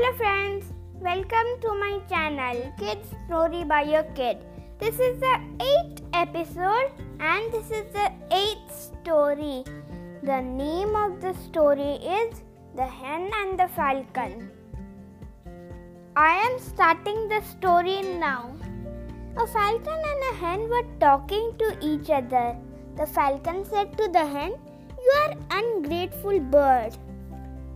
Hello 0.00 0.16
friends, 0.16 0.66
welcome 1.00 1.48
to 1.62 1.70
my 1.76 1.98
channel 2.08 2.58
Kids 2.78 3.08
Story 3.26 3.64
by 3.64 3.82
Your 3.82 4.04
Kid. 4.18 4.36
This 4.78 5.00
is 5.00 5.18
the 5.18 5.40
8th 5.58 6.02
episode 6.12 6.92
and 7.18 7.52
this 7.52 7.72
is 7.78 7.86
the 7.92 8.12
8th 8.30 8.70
story. 8.70 9.64
The 10.22 10.40
name 10.40 10.94
of 10.94 11.20
the 11.20 11.32
story 11.46 11.94
is 12.18 12.42
The 12.76 12.86
Hen 12.86 13.28
and 13.40 13.58
the 13.58 13.66
Falcon. 13.78 14.52
I 16.14 16.30
am 16.46 16.60
starting 16.60 17.28
the 17.28 17.40
story 17.40 18.02
now. 18.02 18.54
A 19.36 19.48
falcon 19.48 20.00
and 20.12 20.22
a 20.30 20.36
hen 20.36 20.68
were 20.68 20.86
talking 21.00 21.52
to 21.58 21.76
each 21.80 22.08
other. 22.08 22.56
The 22.96 23.06
falcon 23.06 23.64
said 23.64 23.98
to 23.98 24.06
the 24.06 24.24
hen, 24.24 24.54
You 25.02 25.12
are 25.24 25.34
ungrateful 25.50 26.38
bird. 26.38 26.96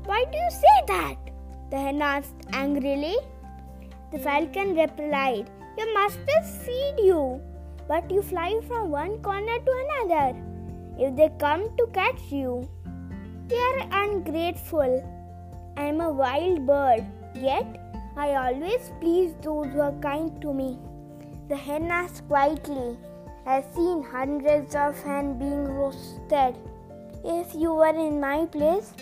Why 0.04 0.24
do 0.30 0.38
you 0.38 0.50
say 0.50 0.78
that? 0.86 1.31
The 1.72 1.78
hen 1.80 2.02
asked 2.02 2.48
angrily. 2.52 3.16
The 4.12 4.18
falcon 4.18 4.74
replied, 4.76 5.48
Your 5.78 5.94
masters 5.94 6.50
feed 6.64 6.96
you, 6.98 7.40
but 7.88 8.10
you 8.10 8.20
fly 8.20 8.60
from 8.68 8.90
one 8.90 9.22
corner 9.22 9.56
to 9.58 9.72
another. 9.84 10.38
If 10.98 11.16
they 11.16 11.30
come 11.38 11.74
to 11.78 11.86
catch 11.94 12.20
you, 12.30 12.68
they 13.48 13.56
are 13.56 13.88
ungrateful. 14.02 14.92
I 15.78 15.84
am 15.84 16.02
a 16.02 16.12
wild 16.12 16.66
bird, 16.66 17.06
yet 17.34 17.66
I 18.18 18.34
always 18.34 18.92
please 19.00 19.32
those 19.40 19.72
who 19.72 19.80
are 19.80 19.98
kind 20.02 20.42
to 20.42 20.52
me. 20.52 20.78
The 21.48 21.56
hen 21.56 21.90
asked 21.90 22.28
quietly, 22.28 22.98
I've 23.46 23.64
seen 23.74 24.02
hundreds 24.02 24.74
of 24.74 25.02
hen 25.02 25.38
being 25.38 25.64
roasted. 25.64 26.54
If 27.24 27.54
you 27.54 27.72
were 27.72 27.96
in 28.08 28.20
my 28.20 28.44
place, 28.44 28.92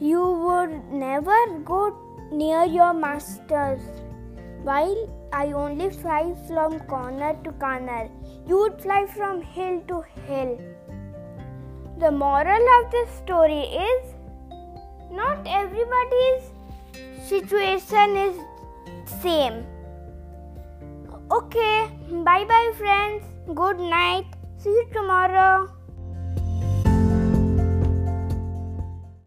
you 0.00 0.20
would 0.44 0.90
never 0.90 1.31
near 2.32 2.64
your 2.64 2.92
masters. 2.94 3.82
While 4.62 5.28
I 5.32 5.52
only 5.52 5.90
fly 5.90 6.34
from 6.46 6.80
corner 6.80 7.34
to 7.44 7.52
corner, 7.52 8.08
you 8.46 8.58
would 8.58 8.80
fly 8.80 9.06
from 9.06 9.42
hill 9.42 9.80
to 9.88 10.02
hill. 10.26 10.58
The 11.98 12.10
moral 12.10 12.68
of 12.78 12.90
this 12.90 13.10
story 13.10 13.62
is 13.88 14.14
not 15.10 15.46
everybody's 15.46 16.50
situation 17.28 18.16
is 18.16 18.36
same. 19.20 19.64
Okay, 21.30 21.88
bye 22.24 22.44
bye 22.44 22.72
friends. 22.78 23.24
Good 23.54 23.78
night. 23.78 24.26
See 24.58 24.70
you 24.70 24.86
tomorrow. 24.92 25.70